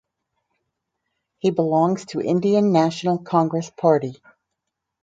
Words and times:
He 1.37 1.51
belongs 1.51 2.05
to 2.07 2.21
Indian 2.21 2.71
National 2.71 3.19
Congress 3.19 3.69
Party. 3.69 4.15